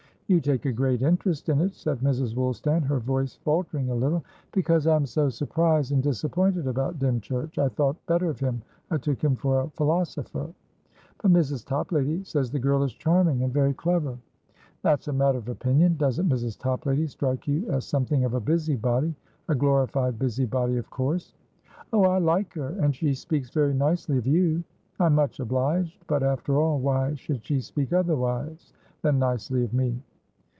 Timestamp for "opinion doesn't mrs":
15.49-16.57